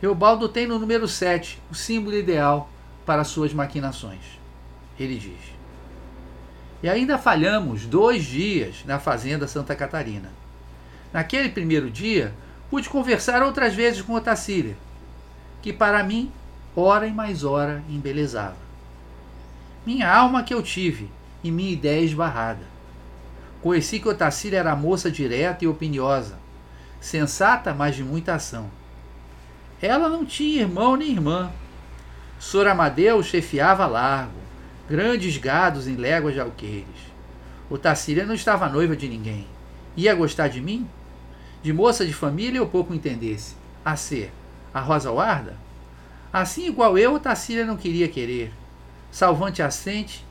Reobaldo 0.01 0.47
tem 0.47 0.65
no 0.65 0.79
número 0.79 1.07
7 1.07 1.61
o 1.69 1.75
símbolo 1.75 2.15
ideal 2.15 2.69
para 3.05 3.23
suas 3.23 3.53
maquinações. 3.53 4.39
Ele 4.97 5.17
diz: 5.17 5.58
E 6.81 6.89
ainda 6.89 7.17
falhamos 7.17 7.85
dois 7.85 8.23
dias 8.23 8.83
na 8.85 8.99
fazenda 8.99 9.47
Santa 9.47 9.75
Catarina. 9.75 10.31
Naquele 11.11 11.49
primeiro 11.49 11.89
dia, 11.89 12.33
pude 12.69 12.87
conversar 12.87 13.43
outras 13.43 13.75
vezes 13.75 14.01
com 14.01 14.13
Otacília, 14.13 14.77
que 15.61 15.73
para 15.73 16.03
mim, 16.03 16.31
hora 16.75 17.07
e 17.07 17.11
mais 17.11 17.43
hora, 17.43 17.83
embelezava. 17.89 18.57
Minha 19.85 20.09
alma 20.13 20.43
que 20.43 20.53
eu 20.53 20.61
tive 20.61 21.09
e 21.43 21.51
minha 21.51 21.71
ideia 21.71 22.01
esbarrada 22.01 22.79
Conheci 23.61 23.99
que 23.99 24.07
Otacília 24.07 24.59
era 24.59 24.75
moça 24.75 25.11
direta 25.11 25.65
e 25.65 25.67
opiniosa, 25.67 26.37
sensata, 27.01 27.73
mas 27.73 27.95
de 27.95 28.03
muita 28.03 28.35
ação. 28.35 28.69
Ela 29.81 30.07
não 30.07 30.25
tinha 30.25 30.61
irmão 30.61 30.95
nem 30.95 31.11
irmã. 31.11 31.51
Sor 32.39 32.67
Amadeu 32.67 33.21
chefiava 33.21 33.85
largo, 33.85 34.39
grandes 34.89 35.37
gados 35.37 35.87
em 35.87 35.95
léguas 35.95 36.33
de 36.33 36.39
alqueires. 36.39 37.09
Otacília 37.69 38.25
não 38.25 38.33
estava 38.33 38.67
noiva 38.67 38.95
de 38.95 39.07
ninguém. 39.07 39.45
Ia 39.95 40.15
gostar 40.15 40.47
de 40.47 40.59
mim? 40.59 40.87
De 41.61 41.71
moça 41.71 42.05
de 42.05 42.13
família 42.13 42.57
eu 42.57 42.67
pouco 42.67 42.93
entendesse. 42.93 43.55
A 43.85 43.95
ser 43.95 44.31
a 44.73 44.79
Rosa 44.79 45.11
Guarda? 45.11 45.55
Assim 46.33 46.67
igual 46.67 46.97
eu, 46.97 47.13
Otacília 47.13 47.65
não 47.65 47.77
queria 47.77 48.07
querer. 48.07 48.51
Salvante 49.11 49.61
assente, 49.61 50.25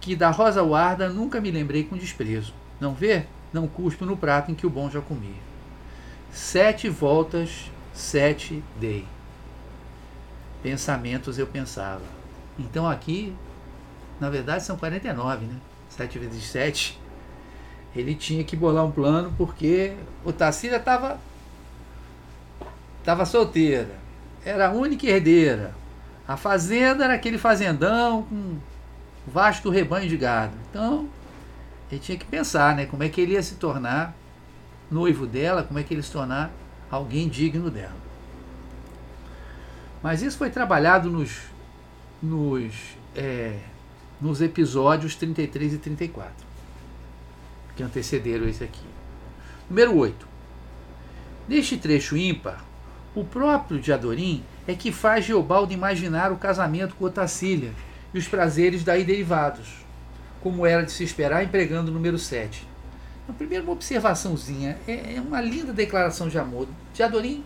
que 0.00 0.16
da 0.16 0.30
Rosa 0.30 0.62
Guarda 0.62 1.08
nunca 1.08 1.40
me 1.40 1.50
lembrei 1.50 1.84
com 1.84 1.96
desprezo. 1.96 2.54
Não 2.80 2.94
vê? 2.94 3.24
Não 3.52 3.68
cuspo 3.68 4.06
no 4.06 4.16
prato 4.16 4.50
em 4.50 4.54
que 4.54 4.66
o 4.66 4.70
bom 4.70 4.90
já 4.90 5.00
comia. 5.00 5.48
Sete 6.32 6.88
voltas, 6.88 7.70
sete 7.92 8.62
dei. 8.78 9.06
Pensamentos 10.62 11.38
eu 11.38 11.46
pensava. 11.46 12.02
Então 12.58 12.88
aqui, 12.88 13.34
na 14.20 14.30
verdade, 14.30 14.64
são 14.64 14.76
49, 14.76 15.46
né? 15.46 15.56
7 15.90 16.18
vezes 16.18 16.44
7. 16.44 17.00
Ele 17.94 18.14
tinha 18.14 18.44
que 18.44 18.54
bolar 18.54 18.84
um 18.84 18.90
plano 18.90 19.32
porque 19.36 19.94
o 20.24 20.32
Tacília 20.32 20.76
estava 20.76 21.18
tava 23.04 23.24
solteira. 23.24 23.96
Era 24.44 24.68
a 24.68 24.70
única 24.70 25.06
herdeira. 25.06 25.74
A 26.26 26.36
fazenda 26.36 27.04
era 27.04 27.14
aquele 27.14 27.38
fazendão 27.38 28.22
com 28.22 28.58
vasto 29.26 29.70
rebanho 29.70 30.08
de 30.08 30.16
gado. 30.16 30.52
Então, 30.68 31.08
ele 31.90 32.00
tinha 32.00 32.18
que 32.18 32.26
pensar, 32.26 32.76
né? 32.76 32.86
Como 32.86 33.02
é 33.02 33.08
que 33.08 33.20
ele 33.20 33.32
ia 33.32 33.42
se 33.42 33.54
tornar 33.54 34.14
noivo 34.90 35.26
dela, 35.26 35.62
como 35.62 35.78
é 35.78 35.82
que 35.82 35.94
ele 35.94 36.02
se 36.02 36.12
tornar 36.12 36.50
alguém 36.90 37.28
digno 37.28 37.70
dela. 37.70 37.96
Mas 40.02 40.22
isso 40.22 40.38
foi 40.38 40.50
trabalhado 40.50 41.10
nos, 41.10 41.38
nos, 42.22 42.72
é, 43.14 43.58
nos 44.20 44.40
episódios 44.40 45.14
33 45.14 45.74
e 45.74 45.78
34, 45.78 46.32
que 47.76 47.82
antecederam 47.82 48.48
esse 48.48 48.64
aqui. 48.64 48.84
Número 49.68 49.96
8. 49.96 50.26
Neste 51.48 51.76
trecho 51.76 52.16
ímpar, 52.16 52.64
o 53.14 53.24
próprio 53.24 53.80
Diadorim 53.80 54.42
é 54.66 54.74
que 54.74 54.92
faz 54.92 55.24
Geobaldo 55.24 55.72
imaginar 55.72 56.30
o 56.32 56.36
casamento 56.36 56.94
com 56.94 57.04
Otacília 57.04 57.72
e 58.12 58.18
os 58.18 58.28
prazeres 58.28 58.84
daí 58.84 59.04
derivados 59.04 59.78
como 60.40 60.66
era 60.66 60.82
de 60.82 60.92
se 60.92 61.04
esperar, 61.04 61.44
empregando 61.44 61.90
o 61.90 61.94
número 61.94 62.18
7. 62.18 62.66
primeiro 63.36 63.64
uma 63.64 63.72
observaçãozinha, 63.72 64.78
é, 64.86 65.16
é 65.16 65.20
uma 65.20 65.40
linda 65.40 65.72
declaração 65.72 66.28
de 66.28 66.38
amor. 66.38 66.68
Diadorim 66.94 67.44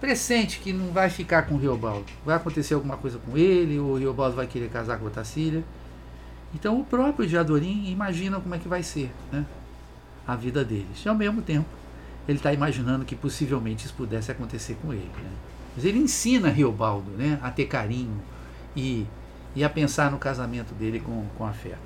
pressente 0.00 0.58
que 0.58 0.72
não 0.72 0.92
vai 0.92 1.08
ficar 1.08 1.42
com 1.42 1.54
o 1.54 1.58
Riobaldo. 1.58 2.06
Vai 2.24 2.36
acontecer 2.36 2.74
alguma 2.74 2.96
coisa 2.96 3.18
com 3.18 3.36
ele, 3.36 3.78
o 3.78 3.96
Riobaldo 3.96 4.36
vai 4.36 4.46
querer 4.46 4.68
casar 4.68 4.98
com 4.98 5.06
a. 5.06 5.64
Então 6.54 6.80
o 6.80 6.84
próprio 6.84 7.26
Diadorim 7.26 7.90
imagina 7.90 8.40
como 8.40 8.54
é 8.54 8.58
que 8.58 8.68
vai 8.68 8.82
ser 8.82 9.12
né, 9.32 9.44
a 10.26 10.36
vida 10.36 10.64
deles. 10.64 11.04
E 11.04 11.08
ao 11.08 11.14
mesmo 11.14 11.42
tempo, 11.42 11.66
ele 12.28 12.38
está 12.38 12.52
imaginando 12.52 13.04
que 13.04 13.16
possivelmente 13.16 13.84
isso 13.84 13.94
pudesse 13.94 14.30
acontecer 14.30 14.76
com 14.80 14.92
ele. 14.92 15.10
Né? 15.16 15.30
Mas 15.74 15.84
ele 15.84 15.98
ensina 15.98 16.48
Riobaldo 16.48 17.10
né, 17.12 17.38
a 17.42 17.50
ter 17.50 17.66
carinho 17.66 18.22
e, 18.76 19.06
e 19.54 19.64
a 19.64 19.68
pensar 19.68 20.10
no 20.10 20.18
casamento 20.18 20.72
dele 20.74 21.00
com, 21.00 21.26
com 21.36 21.44
afeto. 21.44 21.78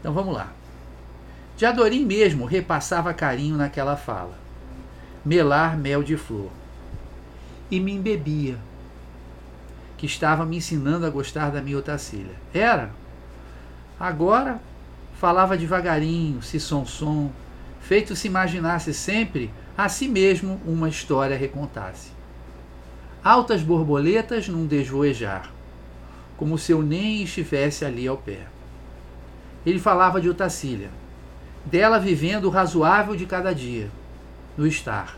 Então 0.00 0.12
vamos 0.12 0.34
lá. 0.34 0.52
Diadorim 1.56 2.04
mesmo 2.04 2.44
repassava 2.44 3.12
carinho 3.12 3.56
naquela 3.56 3.96
fala. 3.96 4.36
Melar 5.24 5.76
mel 5.76 6.02
de 6.02 6.16
flor. 6.16 6.50
E 7.70 7.78
me 7.78 7.92
embebia, 7.92 8.58
que 9.96 10.06
estava 10.06 10.44
me 10.44 10.56
ensinando 10.56 11.06
a 11.06 11.10
gostar 11.10 11.50
da 11.50 11.62
minha 11.62 11.78
Otacília. 11.78 12.34
Era. 12.52 12.90
Agora 14.02 14.60
falava 15.14 15.56
devagarinho, 15.56 16.42
se 16.42 16.58
som-som, 16.58 17.30
feito 17.80 18.16
se 18.16 18.26
imaginasse 18.26 18.92
sempre 18.92 19.48
a 19.78 19.88
si 19.88 20.08
mesmo 20.08 20.60
uma 20.66 20.88
história 20.88 21.36
recontasse. 21.36 22.10
Altas 23.22 23.62
borboletas 23.62 24.48
num 24.48 24.66
desvoejar, 24.66 25.52
como 26.36 26.58
se 26.58 26.72
eu 26.72 26.82
nem 26.82 27.22
estivesse 27.22 27.84
ali 27.84 28.08
ao 28.08 28.16
pé. 28.16 28.40
Ele 29.64 29.78
falava 29.78 30.20
de 30.20 30.28
Otacília, 30.28 30.90
dela 31.64 32.00
vivendo 32.00 32.46
o 32.46 32.50
razoável 32.50 33.14
de 33.14 33.24
cada 33.24 33.54
dia, 33.54 33.88
no 34.56 34.66
estar. 34.66 35.16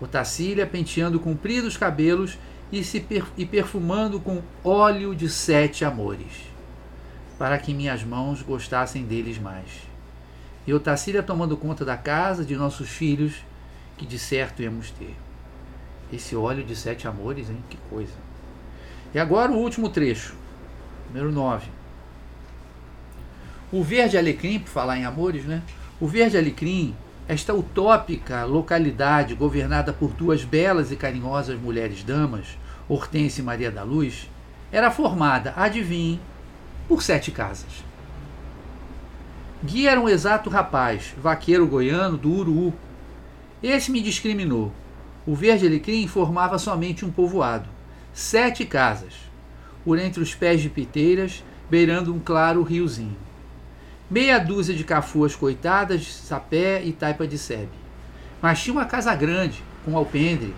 Otacília 0.00 0.66
penteando 0.66 1.20
compridos 1.20 1.76
cabelos 1.76 2.36
e 2.72 2.82
se 2.82 2.98
per 2.98 3.24
e 3.38 3.46
perfumando 3.46 4.18
com 4.18 4.42
óleo 4.64 5.14
de 5.14 5.30
sete 5.30 5.84
amores, 5.84 6.51
para 7.42 7.58
que 7.58 7.74
minhas 7.74 8.04
mãos 8.04 8.40
gostassem 8.40 9.04
deles 9.04 9.36
mais. 9.36 9.66
E 10.64 10.72
Otacília 10.72 11.24
tomando 11.24 11.56
conta 11.56 11.84
da 11.84 11.96
casa, 11.96 12.44
de 12.44 12.54
nossos 12.54 12.88
filhos, 12.88 13.34
que 13.98 14.06
de 14.06 14.16
certo 14.16 14.62
íamos 14.62 14.92
ter. 14.92 15.16
Esse 16.12 16.36
óleo 16.36 16.62
de 16.62 16.76
sete 16.76 17.08
amores, 17.08 17.50
hein? 17.50 17.58
Que 17.68 17.76
coisa. 17.90 18.12
E 19.12 19.18
agora 19.18 19.50
o 19.50 19.56
último 19.56 19.88
trecho, 19.88 20.36
número 21.08 21.32
9. 21.32 21.66
O 23.72 23.82
verde 23.82 24.16
alecrim, 24.16 24.60
por 24.60 24.68
falar 24.68 24.96
em 24.96 25.04
amores, 25.04 25.44
né? 25.44 25.64
O 25.98 26.06
verde 26.06 26.38
alecrim, 26.38 26.94
esta 27.26 27.52
utópica 27.52 28.44
localidade 28.44 29.34
governada 29.34 29.92
por 29.92 30.12
duas 30.12 30.44
belas 30.44 30.92
e 30.92 30.96
carinhosas 30.96 31.60
mulheres 31.60 32.04
damas, 32.04 32.56
Hortência 32.88 33.42
e 33.42 33.44
Maria 33.44 33.72
da 33.72 33.82
Luz, 33.82 34.30
era 34.70 34.92
formada, 34.92 35.52
adivinhe, 35.56 36.20
por 36.88 37.02
sete 37.02 37.30
casas. 37.30 37.84
Gui 39.64 39.86
era 39.86 40.00
um 40.00 40.08
exato 40.08 40.50
rapaz, 40.50 41.14
vaqueiro 41.20 41.66
goiano 41.66 42.16
do 42.16 42.32
Uru. 42.32 42.74
Esse 43.62 43.90
me 43.90 44.00
discriminou. 44.00 44.72
O 45.24 45.34
verde 45.34 45.66
alecrim 45.66 46.06
formava 46.08 46.58
somente 46.58 47.04
um 47.04 47.10
povoado, 47.10 47.68
sete 48.12 48.64
casas, 48.64 49.14
por 49.84 49.98
entre 49.98 50.20
os 50.20 50.34
pés 50.34 50.60
de 50.60 50.68
piteiras, 50.68 51.44
beirando 51.70 52.12
um 52.12 52.18
claro 52.18 52.62
riozinho 52.62 53.16
meia 54.12 54.38
dúzia 54.38 54.74
de 54.74 54.84
cafuas 54.84 55.34
coitadas, 55.34 56.06
sapé 56.06 56.82
e 56.84 56.92
taipa 56.92 57.26
de 57.26 57.38
sebe. 57.38 57.70
Mas 58.42 58.62
tinha 58.62 58.74
uma 58.74 58.84
casa 58.84 59.14
grande, 59.14 59.64
com 59.86 59.96
alpendre, 59.96 60.54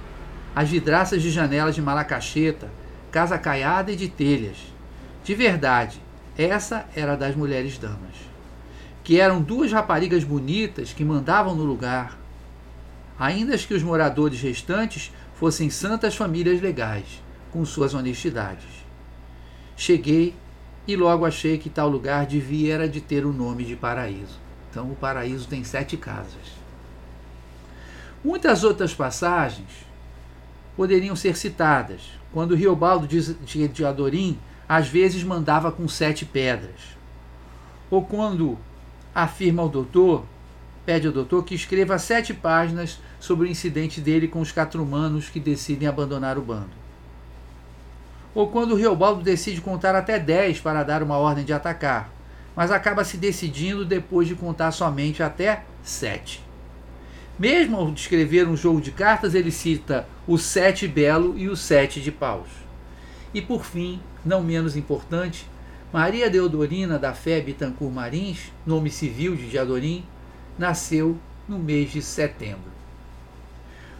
as 0.57 0.69
vidraças 0.69 1.23
de 1.23 1.31
janelas 1.31 1.77
de 1.77 1.81
malacacheta, 1.81 2.69
casa 3.13 3.39
caiada 3.39 3.93
e 3.93 3.97
de 3.97 4.09
telhas. 4.09 4.57
De 5.23 5.37
verdade, 5.37 6.01
essa 6.37 6.87
era 6.95 7.17
das 7.17 7.37
mulheres 7.37 7.79
damas, 7.79 8.17
que 9.03 9.21
eram 9.21 9.41
duas 9.41 9.71
raparigas 9.71 10.25
bonitas 10.25 10.93
que 10.93 11.05
mandavam 11.05 11.55
no 11.55 11.65
lugar, 11.65 12.19
ainda 13.19 13.57
que 13.57 13.75
os 13.75 13.83
moradores 13.83 14.41
restantes 14.41 15.13
fossem 15.35 15.71
santas 15.71 16.17
famílias 16.17 16.61
legais, 16.61 17.23
com 17.53 17.65
suas 17.65 17.95
honestidades. 17.95 18.85
Cheguei 19.77 20.35
e 20.87 20.97
logo 20.97 21.25
achei 21.25 21.57
que 21.59 21.71
tal 21.71 21.89
lugar 21.89 22.27
devia 22.27 22.75
era 22.75 22.89
de 22.89 23.01
ter 23.01 23.25
o 23.25 23.33
nome 23.33 23.65
de 23.65 23.77
paraíso. 23.77 24.39
Então 24.71 24.91
o 24.91 24.97
paraíso 24.97 25.47
tem 25.47 25.63
sete 25.63 25.97
casas. 25.97 26.65
Muitas 28.25 28.65
outras 28.65 28.93
passagens 28.93 29.87
poderiam 30.77 31.15
ser 31.15 31.37
citadas, 31.37 32.01
quando 32.33 32.57
Riobaldo 32.57 33.07
de 33.07 33.85
Adorim 33.85 34.39
às 34.69 34.89
vezes 34.89 35.23
mandava 35.23 35.71
com 35.71 35.87
sete 35.89 36.25
pedras. 36.25 36.97
Ou 37.91 38.05
quando 38.05 38.59
afirma 39.15 39.63
ao 39.63 39.69
doutor, 39.69 40.25
pede 40.85 41.07
ao 41.07 41.13
doutor 41.13 41.45
que 41.45 41.55
escreva 41.55 41.99
sete 41.99 42.35
páginas 42.35 42.99
sobre 43.21 43.49
o 43.49 43.51
incidente 43.51 44.01
dele 44.01 44.29
com 44.29 44.41
os 44.41 44.53
catrumanos 44.53 45.29
que 45.29 45.41
decidem 45.41 45.89
abandonar 45.89 46.39
o 46.39 46.43
bando 46.43 46.85
ou 48.35 48.49
quando 48.49 48.73
o 48.73 48.75
Riobaldo 48.75 49.23
decide 49.23 49.61
contar 49.61 49.95
até 49.95 50.19
10 50.19 50.61
para 50.61 50.83
dar 50.83 51.03
uma 51.03 51.17
ordem 51.17 51.45
de 51.45 51.53
atacar, 51.53 52.11
mas 52.57 52.71
acaba 52.71 53.05
se 53.05 53.17
decidindo 53.17 53.85
depois 53.85 54.27
de 54.27 54.35
contar 54.35 54.73
somente 54.73 55.23
até 55.23 55.63
7. 55.83 56.43
Mesmo 57.39 57.77
ao 57.77 57.91
descrever 57.91 58.49
um 58.49 58.57
jogo 58.57 58.81
de 58.81 58.91
cartas, 58.91 59.35
ele 59.35 59.51
cita 59.51 60.07
o 60.27 60.37
7 60.37 60.89
belo 60.89 61.39
e 61.39 61.49
o 61.49 61.57
7 61.57 62.01
de 62.01 62.11
paus. 62.11 62.49
E 63.35 63.43
por 63.43 63.65
fim, 63.65 64.01
não 64.25 64.43
menos 64.43 64.77
importante, 64.77 65.47
Maria 65.93 66.31
Deodorina 66.31 66.99
da 66.99 67.13
Fé 67.13 67.41
Bitancourt 67.41 67.93
Marins, 67.93 68.53
nome 68.65 68.91
civil 68.91 69.37
de 69.37 69.51
Diadorim, 69.51 70.05
nasceu 70.59 71.19
no 71.47 71.59
mês 71.59 71.91
de 71.91 72.01
setembro. 72.01 72.73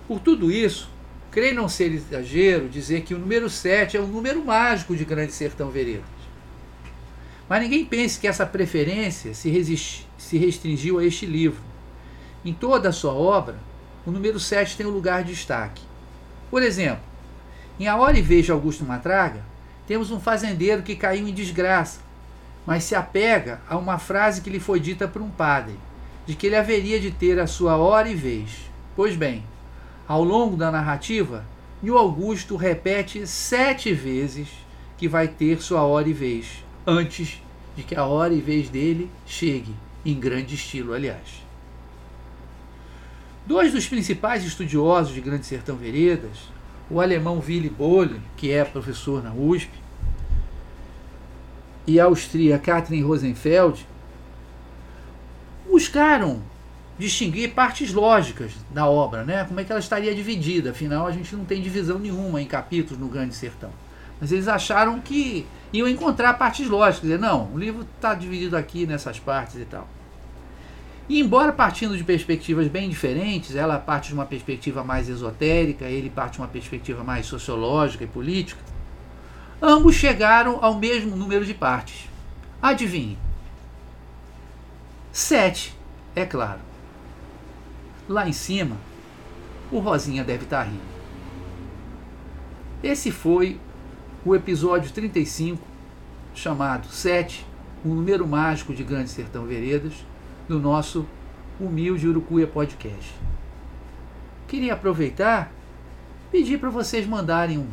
Por 0.07 0.21
tudo 0.21 0.51
isso, 0.51 0.89
Creio 1.35 1.57
não 1.57 1.69
ser 1.69 1.91
exagero 1.93 2.69
dizer 2.69 3.01
que 3.03 3.13
o 3.13 3.19
número 3.19 3.51
7 3.51 3.97
é 3.97 4.01
um 4.01 4.07
número 4.07 4.45
mágico 4.45 4.95
de 4.95 5.05
Grande 5.05 5.33
Sertão 5.33 5.69
Veredas. 5.69 6.05
Mas 7.49 7.61
ninguém 7.61 7.85
pense 7.85 8.21
que 8.21 8.29
essa 8.29 8.47
preferência 8.47 9.35
se, 9.35 9.77
se 10.17 10.39
restringiu 10.39 11.01
a 11.01 11.05
este 11.05 11.27
livro. 11.27 11.61
Em 12.45 12.53
toda 12.53 12.91
a 12.91 12.93
sua 12.93 13.15
obra, 13.15 13.57
o 14.07 14.13
número 14.13 14.39
7 14.39 14.77
tem 14.77 14.87
um 14.87 14.91
lugar 14.91 15.25
de 15.25 15.33
destaque. 15.33 15.83
Por 16.53 16.63
exemplo, 16.63 17.03
em 17.79 17.89
A 17.89 17.97
Hora 17.97 18.19
e 18.19 18.23
de 18.23 18.53
Augusto 18.53 18.85
Matraga, 18.85 19.43
temos 19.87 20.11
um 20.11 20.21
fazendeiro 20.21 20.83
que 20.83 20.95
caiu 20.95 21.27
em 21.27 21.35
desgraça, 21.35 22.01
mas 22.65 22.85
se 22.85 22.95
apega 22.95 23.61
a 23.69 23.77
uma 23.77 23.99
frase 23.99 24.41
que 24.41 24.51
lhe 24.51 24.61
foi 24.61 24.81
dita 24.81 25.09
por 25.09 25.21
um 25.21 25.29
padre, 25.29 25.75
de 26.27 26.35
que 26.35 26.47
ele 26.47 26.57
haveria 26.57 26.99
de 27.01 27.11
ter 27.11 27.39
a 27.39 27.47
sua 27.47 27.77
hora 27.77 28.09
e 28.09 28.15
vez. 28.15 28.71
Pois 28.97 29.17
bem, 29.17 29.45
ao 30.07 30.23
longo 30.23 30.57
da 30.57 30.71
narrativa, 30.71 31.45
o 31.83 31.99
Augusto 31.99 32.57
repete 32.57 33.27
sete 33.27 33.93
vezes 33.93 34.49
que 34.97 35.09
vai 35.09 35.29
ter 35.29 35.61
sua 35.61 35.83
hora 35.83 36.09
e 36.09 36.13
vez, 36.13 36.65
antes 36.87 37.43
de 37.77 37.83
que 37.83 37.95
a 37.95 38.07
hora 38.07 38.33
e 38.33 38.41
vez 38.41 38.71
dele 38.71 39.11
chegue, 39.27 39.75
em 40.05 40.19
grande 40.19 40.55
estilo, 40.55 40.95
aliás. 40.95 41.45
Dois 43.47 43.73
dos 43.73 43.87
principais 43.87 44.45
estudiosos 44.45 45.13
de 45.13 45.21
Grande 45.21 45.45
Sertão 45.45 45.77
Veredas, 45.77 46.54
o 46.91 47.01
alemão 47.01 47.43
Willy 47.47 47.71
Bolle, 47.71 48.21
que 48.37 48.51
é 48.51 48.65
professor 48.65 49.23
na 49.23 49.33
USP, 49.33 49.71
e 51.87 52.01
a 52.01 52.05
austríaca 52.05 52.73
Katrin 52.73 53.03
Rosenfeld, 53.03 53.87
buscaram 55.71 56.41
distinguir 56.99 57.53
partes 57.53 57.93
lógicas 57.93 58.53
da 58.71 58.87
obra, 58.87 59.25
né? 59.25 59.45
Como 59.45 59.59
é 59.61 59.65
que 59.65 59.73
ela 59.73 59.81
estaria 59.81 60.15
dividida? 60.15 60.71
Afinal, 60.71 61.07
a 61.07 61.11
gente 61.11 61.35
não 61.35 61.45
tem 61.45 61.61
divisão 61.61 61.99
nenhuma 61.99 62.41
em 62.41 62.47
capítulos 62.47 63.01
no 63.01 63.09
Grande 63.09 63.35
Sertão. 63.35 63.71
Mas 64.21 64.31
eles 64.31 64.47
acharam 64.47 65.01
que 65.01 65.47
iam 65.73 65.89
encontrar 65.89 66.35
partes 66.35 66.69
lógicas, 66.69 67.03
dizer, 67.03 67.19
não, 67.19 67.53
o 67.53 67.59
livro 67.59 67.87
está 67.97 68.15
dividido 68.15 68.57
aqui 68.57 68.87
nessas 68.87 69.19
partes 69.19 69.57
e 69.57 69.65
tal. 69.65 69.89
E 71.09 71.21
embora 71.21 71.53
partindo 71.53 71.97
de 71.97 72.03
perspectivas 72.03 72.67
bem 72.67 72.89
diferentes, 72.89 73.55
ela 73.55 73.79
parte 73.79 74.09
de 74.09 74.15
uma 74.15 74.25
perspectiva 74.25 74.83
mais 74.83 75.09
esotérica, 75.09 75.85
ele 75.85 76.09
parte 76.09 76.35
de 76.35 76.39
uma 76.39 76.49
perspectiva 76.49 77.05
mais 77.05 77.27
sociológica 77.27 78.05
e 78.05 78.07
política, 78.07 78.61
ambos 79.61 79.95
chegaram 79.97 80.59
ao 80.63 80.79
mesmo 80.79 81.15
número 81.15 81.45
de 81.45 81.53
partes. 81.53 82.09
Adivinhe? 82.63 83.19
Sete, 85.13 85.77
é 86.17 86.25
claro. 86.25 86.61
Lá 88.09 88.27
em 88.27 88.33
cima, 88.33 88.77
o 89.71 89.79
Rosinha 89.79 90.25
deve 90.25 90.45
estar 90.45 90.65
tá 90.65 90.71
rindo. 90.71 90.95
Esse 92.83 93.11
foi 93.11 93.61
o 94.25 94.35
episódio 94.35 94.91
35, 94.91 95.63
chamado 96.35 96.89
7, 96.89 97.47
o 97.85 97.89
número 97.89 98.27
mágico 98.27 98.73
de 98.75 98.83
Grande 98.83 99.11
Sertão 99.11 99.45
Veredas, 99.45 99.93
do 100.49 100.61
nosso 100.61 101.07
Humilde 101.59 102.09
Urucuia 102.09 102.47
Podcast. 102.47 103.15
Queria 104.47 104.75
aproveitar 104.75 105.51
pedir 106.31 106.59
para 106.59 106.69
vocês 106.69 107.07
mandarem 107.07 107.59
um, 107.59 107.69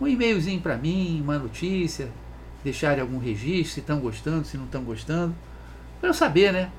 um 0.00 0.06
e-mailzinho 0.06 0.60
para 0.60 0.76
mim, 0.76 1.20
uma 1.20 1.38
notícia, 1.38 2.08
deixarem 2.62 3.00
algum 3.00 3.18
registro, 3.18 3.74
se 3.74 3.80
estão 3.80 3.98
gostando, 3.98 4.46
se 4.46 4.56
não 4.56 4.66
estão 4.66 4.84
gostando, 4.84 5.34
para 6.00 6.08
eu 6.08 6.14
saber, 6.14 6.52
né? 6.52 6.70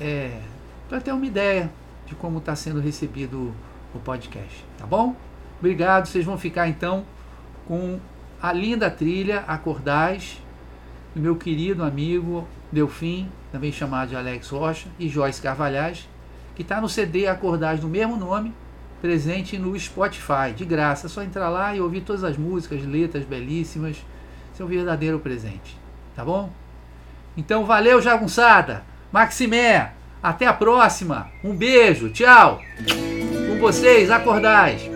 É, 0.00 0.40
para 0.88 1.00
ter 1.00 1.12
uma 1.12 1.24
ideia 1.24 1.70
de 2.04 2.14
como 2.14 2.38
está 2.38 2.54
sendo 2.56 2.80
recebido 2.80 3.54
o 3.94 3.98
podcast, 4.00 4.64
tá 4.76 4.84
bom? 4.86 5.16
Obrigado, 5.58 6.06
vocês 6.06 6.24
vão 6.24 6.36
ficar 6.36 6.68
então 6.68 7.04
com 7.66 7.98
a 8.42 8.52
linda 8.52 8.90
trilha 8.90 9.40
Acordais 9.46 10.42
do 11.14 11.20
meu 11.20 11.36
querido 11.36 11.82
amigo 11.82 12.46
Delfim, 12.70 13.28
também 13.52 13.72
chamado 13.72 14.08
de 14.10 14.16
Alex 14.16 14.48
Rocha, 14.50 14.88
e 14.98 15.08
Joyce 15.08 15.40
Carvalhais, 15.40 16.08
que 16.54 16.62
está 16.62 16.80
no 16.80 16.88
CD 16.88 17.26
Acordais 17.26 17.80
do 17.80 17.88
mesmo 17.88 18.16
nome, 18.16 18.52
presente 19.00 19.58
no 19.58 19.78
Spotify, 19.78 20.52
de 20.54 20.64
graça. 20.64 21.06
É 21.06 21.10
só 21.10 21.22
entrar 21.22 21.48
lá 21.48 21.74
e 21.74 21.80
ouvir 21.80 22.00
todas 22.00 22.24
as 22.24 22.36
músicas, 22.36 22.84
letras 22.84 23.24
belíssimas. 23.24 23.96
Esse 24.52 24.62
é 24.62 24.64
um 24.64 24.68
verdadeiro 24.68 25.18
presente, 25.18 25.78
tá 26.14 26.24
bom? 26.24 26.50
Então 27.36 27.64
valeu, 27.64 28.00
jagunçada! 28.00 28.82
Maximé, 29.12 29.92
até 30.22 30.46
a 30.46 30.52
próxima. 30.52 31.30
Um 31.44 31.54
beijo, 31.54 32.10
tchau. 32.10 32.60
Com 33.48 33.58
vocês, 33.58 34.10
acordais. 34.10 34.95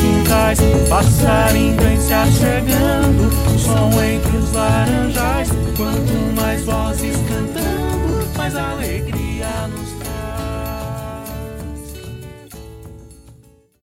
trás. 0.55 0.59
Passarinho 0.89 1.75
vem 1.81 1.99
se 1.99 2.13
achegando, 2.13 3.29
som 3.57 4.03
entre 4.03 4.37
os 4.37 4.51
laranjais. 4.53 5.49
Quanto 5.77 6.35
mais 6.35 6.63
vozes 6.63 7.15
cantando. 7.27 7.70